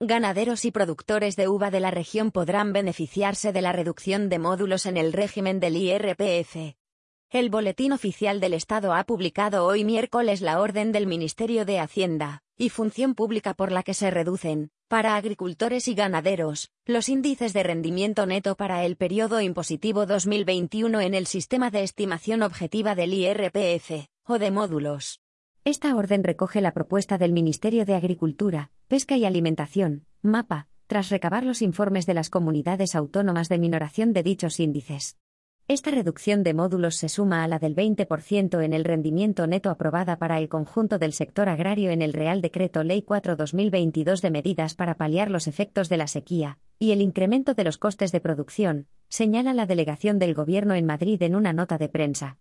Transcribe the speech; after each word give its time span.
Ganaderos 0.00 0.66
y 0.66 0.72
productores 0.72 1.36
de 1.36 1.48
uva 1.48 1.70
de 1.70 1.80
la 1.80 1.90
región 1.90 2.30
podrán 2.30 2.74
beneficiarse 2.74 3.54
de 3.54 3.62
la 3.62 3.72
reducción 3.72 4.28
de 4.28 4.38
módulos 4.38 4.84
en 4.84 4.98
el 4.98 5.14
régimen 5.14 5.58
del 5.58 5.74
IRPF. 5.74 6.76
El 7.30 7.48
Boletín 7.48 7.92
Oficial 7.92 8.38
del 8.38 8.52
Estado 8.52 8.92
ha 8.92 9.04
publicado 9.04 9.64
hoy 9.64 9.84
miércoles 9.84 10.42
la 10.42 10.60
orden 10.60 10.92
del 10.92 11.06
Ministerio 11.06 11.64
de 11.64 11.78
Hacienda 11.80 12.42
y 12.58 12.68
Función 12.68 13.14
Pública 13.14 13.54
por 13.54 13.72
la 13.72 13.82
que 13.82 13.94
se 13.94 14.10
reducen, 14.10 14.70
para 14.86 15.16
agricultores 15.16 15.88
y 15.88 15.94
ganaderos, 15.94 16.70
los 16.84 17.08
índices 17.08 17.54
de 17.54 17.62
rendimiento 17.62 18.26
neto 18.26 18.54
para 18.54 18.84
el 18.84 18.96
periodo 18.96 19.40
impositivo 19.40 20.04
2021 20.04 21.00
en 21.00 21.14
el 21.14 21.26
sistema 21.26 21.70
de 21.70 21.84
estimación 21.84 22.42
objetiva 22.42 22.94
del 22.94 23.14
IRPF, 23.14 24.10
o 24.26 24.38
de 24.38 24.50
módulos. 24.50 25.20
Esta 25.66 25.96
orden 25.96 26.22
recoge 26.22 26.60
la 26.60 26.70
propuesta 26.70 27.18
del 27.18 27.32
Ministerio 27.32 27.84
de 27.84 27.96
Agricultura, 27.96 28.70
Pesca 28.86 29.16
y 29.16 29.24
Alimentación, 29.24 30.04
MAPA, 30.22 30.68
tras 30.86 31.08
recabar 31.08 31.42
los 31.42 31.60
informes 31.60 32.06
de 32.06 32.14
las 32.14 32.30
comunidades 32.30 32.94
autónomas 32.94 33.48
de 33.48 33.58
minoración 33.58 34.12
de 34.12 34.22
dichos 34.22 34.60
índices. 34.60 35.16
Esta 35.66 35.90
reducción 35.90 36.44
de 36.44 36.54
módulos 36.54 36.94
se 36.94 37.08
suma 37.08 37.42
a 37.42 37.48
la 37.48 37.58
del 37.58 37.74
20% 37.74 38.62
en 38.62 38.72
el 38.74 38.84
rendimiento 38.84 39.48
neto 39.48 39.70
aprobada 39.70 40.20
para 40.20 40.38
el 40.38 40.48
conjunto 40.48 41.00
del 41.00 41.12
sector 41.12 41.48
agrario 41.48 41.90
en 41.90 42.00
el 42.00 42.12
Real 42.12 42.42
Decreto 42.42 42.84
Ley 42.84 43.02
4-2022 43.02 44.20
de 44.20 44.30
medidas 44.30 44.76
para 44.76 44.94
paliar 44.94 45.32
los 45.32 45.48
efectos 45.48 45.88
de 45.88 45.96
la 45.96 46.06
sequía, 46.06 46.60
y 46.78 46.92
el 46.92 47.00
incremento 47.00 47.54
de 47.54 47.64
los 47.64 47.76
costes 47.76 48.12
de 48.12 48.20
producción, 48.20 48.86
señala 49.08 49.52
la 49.52 49.66
delegación 49.66 50.20
del 50.20 50.32
Gobierno 50.32 50.74
en 50.74 50.86
Madrid 50.86 51.20
en 51.22 51.34
una 51.34 51.52
nota 51.52 51.76
de 51.76 51.88
prensa. 51.88 52.38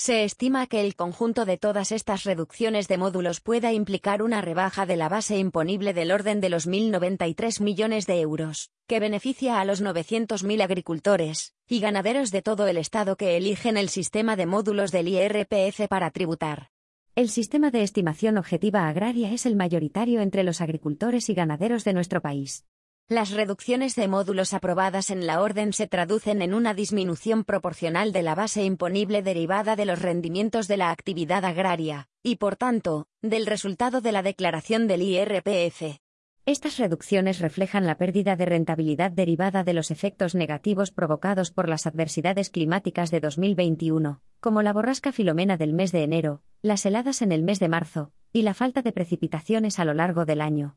Se 0.00 0.22
estima 0.22 0.68
que 0.68 0.80
el 0.80 0.94
conjunto 0.94 1.44
de 1.44 1.58
todas 1.58 1.90
estas 1.90 2.22
reducciones 2.22 2.86
de 2.86 2.98
módulos 2.98 3.40
pueda 3.40 3.72
implicar 3.72 4.22
una 4.22 4.40
rebaja 4.40 4.86
de 4.86 4.94
la 4.94 5.08
base 5.08 5.38
imponible 5.38 5.92
del 5.92 6.12
orden 6.12 6.40
de 6.40 6.50
los 6.50 6.68
1.093 6.68 7.60
millones 7.60 8.06
de 8.06 8.20
euros, 8.20 8.70
que 8.86 9.00
beneficia 9.00 9.60
a 9.60 9.64
los 9.64 9.82
900.000 9.82 10.62
agricultores 10.62 11.52
y 11.66 11.80
ganaderos 11.80 12.30
de 12.30 12.42
todo 12.42 12.68
el 12.68 12.76
Estado 12.76 13.16
que 13.16 13.36
eligen 13.36 13.76
el 13.76 13.88
sistema 13.88 14.36
de 14.36 14.46
módulos 14.46 14.92
del 14.92 15.08
IRPF 15.08 15.88
para 15.88 16.12
tributar. 16.12 16.70
El 17.16 17.28
sistema 17.28 17.72
de 17.72 17.82
estimación 17.82 18.38
objetiva 18.38 18.86
agraria 18.86 19.32
es 19.32 19.46
el 19.46 19.56
mayoritario 19.56 20.20
entre 20.20 20.44
los 20.44 20.60
agricultores 20.60 21.28
y 21.28 21.34
ganaderos 21.34 21.82
de 21.82 21.94
nuestro 21.94 22.22
país. 22.22 22.64
Las 23.10 23.30
reducciones 23.30 23.96
de 23.96 24.06
módulos 24.06 24.52
aprobadas 24.52 25.08
en 25.08 25.26
la 25.26 25.40
orden 25.40 25.72
se 25.72 25.86
traducen 25.86 26.42
en 26.42 26.52
una 26.52 26.74
disminución 26.74 27.42
proporcional 27.42 28.12
de 28.12 28.20
la 28.20 28.34
base 28.34 28.64
imponible 28.64 29.22
derivada 29.22 29.76
de 29.76 29.86
los 29.86 30.02
rendimientos 30.02 30.68
de 30.68 30.76
la 30.76 30.90
actividad 30.90 31.42
agraria, 31.46 32.10
y 32.22 32.36
por 32.36 32.56
tanto, 32.56 33.06
del 33.22 33.46
resultado 33.46 34.02
de 34.02 34.12
la 34.12 34.22
declaración 34.22 34.86
del 34.88 35.00
IRPF. 35.00 36.00
Estas 36.44 36.76
reducciones 36.76 37.38
reflejan 37.38 37.86
la 37.86 37.96
pérdida 37.96 38.36
de 38.36 38.44
rentabilidad 38.44 39.10
derivada 39.10 39.64
de 39.64 39.72
los 39.72 39.90
efectos 39.90 40.34
negativos 40.34 40.90
provocados 40.90 41.50
por 41.50 41.66
las 41.66 41.86
adversidades 41.86 42.50
climáticas 42.50 43.10
de 43.10 43.20
2021, 43.20 44.20
como 44.38 44.60
la 44.60 44.74
borrasca 44.74 45.12
filomena 45.12 45.56
del 45.56 45.72
mes 45.72 45.92
de 45.92 46.02
enero, 46.02 46.42
las 46.60 46.84
heladas 46.84 47.22
en 47.22 47.32
el 47.32 47.42
mes 47.42 47.58
de 47.58 47.68
marzo, 47.68 48.12
y 48.34 48.42
la 48.42 48.52
falta 48.52 48.82
de 48.82 48.92
precipitaciones 48.92 49.78
a 49.78 49.86
lo 49.86 49.94
largo 49.94 50.26
del 50.26 50.42
año. 50.42 50.76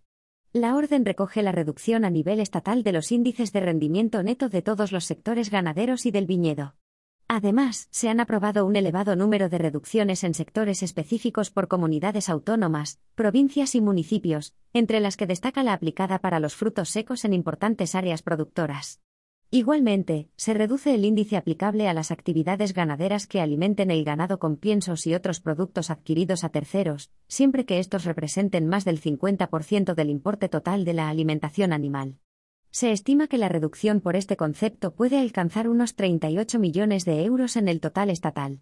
La 0.53 0.75
orden 0.75 1.05
recoge 1.05 1.43
la 1.43 1.53
reducción 1.53 2.03
a 2.03 2.09
nivel 2.09 2.41
estatal 2.41 2.83
de 2.83 2.91
los 2.91 3.13
índices 3.13 3.53
de 3.53 3.61
rendimiento 3.61 4.21
neto 4.21 4.49
de 4.49 4.61
todos 4.61 4.91
los 4.91 5.05
sectores 5.05 5.49
ganaderos 5.49 6.05
y 6.05 6.11
del 6.11 6.25
viñedo. 6.25 6.75
Además, 7.29 7.87
se 7.91 8.09
han 8.09 8.19
aprobado 8.19 8.65
un 8.65 8.75
elevado 8.75 9.15
número 9.15 9.47
de 9.47 9.57
reducciones 9.57 10.25
en 10.25 10.33
sectores 10.33 10.83
específicos 10.83 11.51
por 11.51 11.69
comunidades 11.69 12.27
autónomas, 12.27 12.99
provincias 13.15 13.75
y 13.75 13.79
municipios, 13.79 14.53
entre 14.73 14.99
las 14.99 15.15
que 15.15 15.25
destaca 15.25 15.63
la 15.63 15.71
aplicada 15.71 16.19
para 16.19 16.41
los 16.41 16.53
frutos 16.53 16.89
secos 16.89 17.23
en 17.23 17.31
importantes 17.31 17.95
áreas 17.95 18.21
productoras. 18.21 18.99
Igualmente, 19.53 20.29
se 20.37 20.53
reduce 20.53 20.95
el 20.95 21.03
índice 21.03 21.35
aplicable 21.35 21.89
a 21.89 21.93
las 21.93 22.09
actividades 22.11 22.73
ganaderas 22.73 23.27
que 23.27 23.41
alimenten 23.41 23.91
el 23.91 24.05
ganado 24.05 24.39
con 24.39 24.55
piensos 24.55 25.05
y 25.05 25.13
otros 25.13 25.41
productos 25.41 25.89
adquiridos 25.89 26.45
a 26.45 26.49
terceros, 26.49 27.11
siempre 27.27 27.65
que 27.65 27.79
estos 27.79 28.05
representen 28.05 28.65
más 28.69 28.85
del 28.85 29.01
50% 29.01 29.93
del 29.93 30.09
importe 30.09 30.47
total 30.47 30.85
de 30.85 30.93
la 30.93 31.09
alimentación 31.09 31.73
animal. 31.73 32.15
Se 32.69 32.93
estima 32.93 33.27
que 33.27 33.37
la 33.37 33.49
reducción 33.49 33.99
por 33.99 34.15
este 34.15 34.37
concepto 34.37 34.95
puede 34.95 35.19
alcanzar 35.19 35.67
unos 35.67 35.95
38 35.95 36.57
millones 36.57 37.03
de 37.03 37.25
euros 37.25 37.57
en 37.57 37.67
el 37.67 37.81
total 37.81 38.09
estatal. 38.09 38.61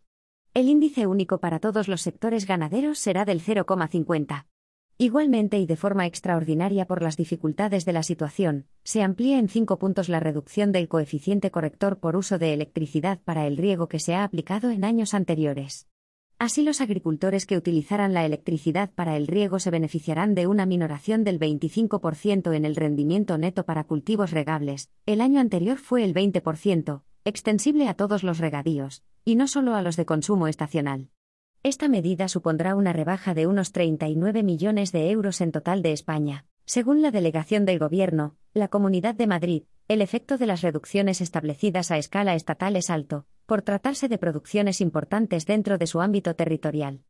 El 0.55 0.69
índice 0.69 1.05
único 1.05 1.39
para 1.39 1.59
todos 1.59 1.87
los 1.87 2.01
sectores 2.01 2.47
ganaderos 2.47 2.97
será 2.97 3.25
del 3.25 3.43
0,50. 3.43 4.47
Igualmente 5.01 5.57
y 5.57 5.65
de 5.65 5.77
forma 5.77 6.05
extraordinaria 6.07 6.85
por 6.85 7.01
las 7.01 7.15
dificultades 7.15 7.85
de 7.85 7.93
la 7.93 8.03
situación, 8.03 8.65
se 8.83 9.01
amplía 9.01 9.39
en 9.39 9.47
cinco 9.47 9.79
puntos 9.79 10.09
la 10.09 10.19
reducción 10.19 10.73
del 10.73 10.89
coeficiente 10.89 11.51
corrector 11.51 11.99
por 11.99 12.17
uso 12.17 12.37
de 12.37 12.53
electricidad 12.53 13.21
para 13.23 13.47
el 13.47 13.55
riego 13.55 13.87
que 13.87 14.01
se 14.01 14.13
ha 14.13 14.25
aplicado 14.25 14.71
en 14.71 14.83
años 14.83 15.13
anteriores. 15.13 15.87
Así 16.37 16.63
los 16.63 16.81
agricultores 16.81 17.45
que 17.45 17.55
utilizaran 17.55 18.13
la 18.13 18.25
electricidad 18.25 18.91
para 18.93 19.15
el 19.15 19.27
riego 19.27 19.59
se 19.59 19.71
beneficiarán 19.71 20.35
de 20.35 20.47
una 20.47 20.65
minoración 20.65 21.23
del 21.23 21.39
25% 21.39 22.53
en 22.53 22.65
el 22.65 22.75
rendimiento 22.75 23.37
neto 23.37 23.63
para 23.63 23.85
cultivos 23.85 24.31
regables, 24.31 24.89
el 25.05 25.21
año 25.21 25.39
anterior 25.39 25.77
fue 25.77 26.03
el 26.03 26.13
20%, 26.13 27.03
extensible 27.23 27.87
a 27.87 27.93
todos 27.93 28.23
los 28.23 28.39
regadíos, 28.39 29.03
y 29.23 29.37
no 29.37 29.47
solo 29.47 29.75
a 29.75 29.81
los 29.81 29.95
de 29.95 30.05
consumo 30.05 30.49
estacional. 30.49 31.09
Esta 31.61 31.89
medida 31.89 32.29
supondrá 32.29 32.73
una 32.73 32.93
rebaja 32.93 33.33
de 33.33 33.45
unos 33.45 33.73
39 33.73 34.43
millones 34.43 34.93
de 34.93 35.11
euros 35.11 35.41
en 35.41 35.51
total 35.51 35.81
de 35.81 35.91
España. 35.91 36.45
Según 36.65 37.01
la 37.01 37.11
delegación 37.11 37.65
del 37.65 37.79
Gobierno, 37.79 38.37
la 38.53 38.69
Comunidad 38.69 39.13
de 39.13 39.27
Madrid, 39.27 39.63
el 39.89 40.01
efecto 40.01 40.37
de 40.37 40.45
las 40.45 40.61
reducciones 40.61 41.19
establecidas 41.19 41.91
a 41.91 41.97
escala 41.97 42.33
estatal 42.35 42.77
es 42.77 42.89
alto, 42.89 43.25
por 43.45 43.61
tratarse 43.61 44.07
de 44.07 44.17
producciones 44.17 44.79
importantes 44.79 45.45
dentro 45.45 45.77
de 45.77 45.87
su 45.87 45.99
ámbito 45.99 46.33
territorial. 46.33 47.01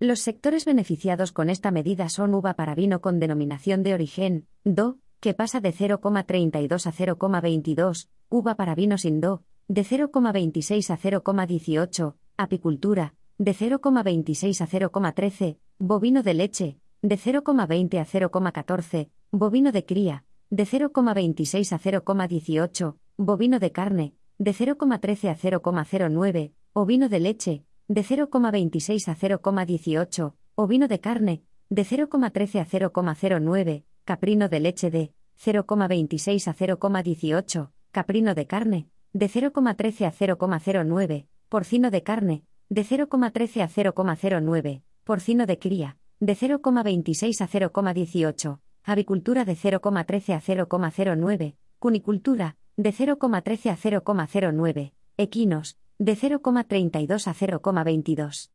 Los 0.00 0.18
sectores 0.18 0.64
beneficiados 0.64 1.30
con 1.30 1.48
esta 1.48 1.70
medida 1.70 2.08
son 2.08 2.34
uva 2.34 2.54
para 2.54 2.74
vino 2.74 3.00
con 3.00 3.20
denominación 3.20 3.84
de 3.84 3.94
origen, 3.94 4.48
DO, 4.64 4.98
que 5.20 5.32
pasa 5.32 5.60
de 5.60 5.72
0,32 5.72 6.86
a 6.86 6.92
0,22, 6.92 8.08
uva 8.30 8.56
para 8.56 8.74
vino 8.74 8.98
sin 8.98 9.20
DO, 9.20 9.44
de 9.68 9.84
0,26 9.84 10.90
a 10.90 10.98
0,18, 10.98 12.16
apicultura, 12.36 13.14
de 13.42 13.56
0,26 13.56 14.60
a 14.60 14.68
0,13, 14.68 15.58
bovino 15.76 16.22
de 16.22 16.32
leche, 16.32 16.78
de 17.02 17.18
0,20 17.18 17.98
a 17.98 18.06
0,14, 18.06 19.10
bovino 19.32 19.72
de 19.72 19.84
cría, 19.84 20.24
de 20.48 20.64
0,26 20.64 21.72
a 21.72 21.80
0,18, 21.80 22.94
bovino 23.16 23.58
de 23.58 23.72
carne, 23.72 24.14
de 24.38 24.54
0,13 24.54 25.28
a 25.28 25.36
0,09, 25.36 26.52
ovino 26.72 27.08
de 27.08 27.18
leche, 27.18 27.64
de 27.88 28.04
0,26 28.04 29.08
a 29.08 29.16
0,18, 29.16 30.34
ovino 30.54 30.86
de 30.86 31.00
carne, 31.00 31.42
de 31.68 31.82
0,13 31.84 32.60
a 32.60 32.64
0,09, 32.64 33.84
caprino 34.04 34.48
de 34.48 34.60
leche 34.60 34.90
de 34.92 35.14
0,26 35.44 36.46
a 36.46 36.54
0,18, 36.54 37.70
caprino 37.90 38.36
de 38.36 38.46
carne, 38.46 38.88
de 39.12 39.28
0,13 39.28 40.06
a 40.06 40.12
0,09, 40.12 41.26
porcino 41.48 41.90
de 41.90 42.02
carne, 42.04 42.44
de 42.72 42.86
0,13 42.86 43.60
a 43.60 43.68
0,09, 43.68 44.82
porcino 45.04 45.44
de 45.44 45.58
cría, 45.58 45.98
de 46.20 46.34
0,26 46.34 47.42
a 47.42 47.46
0,18, 47.46 48.60
avicultura 48.82 49.44
de 49.44 49.52
0,13 49.52 50.32
a 50.32 50.40
0,09, 50.40 51.56
cunicultura, 51.78 52.56
de 52.78 52.94
0,13 52.94 53.70
a 53.70 53.76
0,09, 53.76 54.92
equinos, 55.18 55.76
de 55.98 56.16
0,32 56.16 57.26
a 57.26 57.34
0,22. 57.34 58.50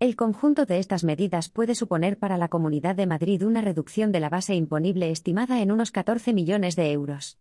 El 0.00 0.16
conjunto 0.16 0.66
de 0.66 0.80
estas 0.80 1.04
medidas 1.04 1.48
puede 1.48 1.76
suponer 1.76 2.18
para 2.18 2.38
la 2.38 2.48
Comunidad 2.48 2.96
de 2.96 3.06
Madrid 3.06 3.46
una 3.46 3.60
reducción 3.60 4.10
de 4.10 4.18
la 4.18 4.30
base 4.30 4.56
imponible 4.56 5.12
estimada 5.12 5.62
en 5.62 5.70
unos 5.70 5.92
14 5.92 6.32
millones 6.32 6.74
de 6.74 6.90
euros. 6.90 7.38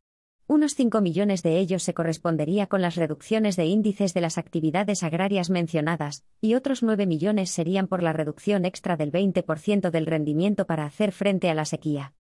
Unos 0.52 0.74
5 0.74 1.02
millones 1.02 1.44
de 1.44 1.60
ellos 1.60 1.84
se 1.84 1.94
correspondería 1.94 2.66
con 2.66 2.82
las 2.82 2.96
reducciones 2.96 3.56
de 3.56 3.68
índices 3.68 4.16
de 4.16 4.22
las 4.22 4.40
actividades 4.40 5.04
agrarias 5.04 5.52
mencionadas, 5.52 6.26
y 6.42 6.56
otros 6.56 6.82
9 6.82 7.06
millones 7.06 7.52
serían 7.52 7.86
por 7.86 8.02
la 8.02 8.14
reducción 8.14 8.66
extra 8.66 8.98
del 8.98 9.12
20% 9.12 9.92
del 9.92 10.08
rendimiento 10.08 10.66
para 10.66 10.86
hacer 10.86 11.12
frente 11.12 11.52
a 11.52 11.54
la 11.54 11.66
sequía. 11.66 12.16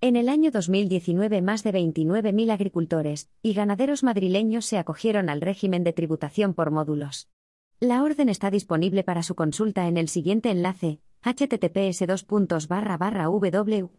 En 0.00 0.16
el 0.16 0.30
año 0.30 0.50
2019 0.50 1.42
más 1.42 1.62
de 1.62 1.74
29.000 1.74 2.52
agricultores 2.52 3.28
y 3.42 3.52
ganaderos 3.52 4.02
madrileños 4.02 4.64
se 4.64 4.78
acogieron 4.78 5.28
al 5.28 5.42
régimen 5.42 5.84
de 5.84 5.92
tributación 5.92 6.54
por 6.54 6.70
módulos. 6.70 7.28
La 7.80 8.02
orden 8.02 8.30
está 8.30 8.50
disponible 8.50 9.04
para 9.04 9.22
su 9.22 9.34
consulta 9.34 9.88
en 9.88 9.98
el 9.98 10.08
siguiente 10.08 10.50
enlace, 10.50 11.00
https 11.24 12.04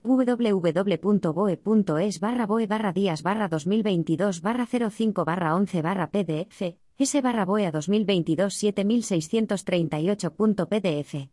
www.boe.es 0.04 2.20
barra 2.20 2.46
boe 2.46 2.68
barra 2.68 2.94
días 2.94 3.24
barra 3.24 3.48
2022 3.48 4.42
barra 4.42 4.68
05 4.68 5.26
barra 5.26 5.56
11 5.56 5.82
barra 5.82 6.12
pdf 6.12 6.62
s 7.00 7.22
barra 7.24 7.46
boe 7.46 7.66
a 7.66 7.72
2022 7.72 8.50
7638.pdf 8.50 11.30